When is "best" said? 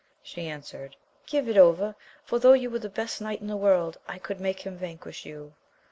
2.89-3.21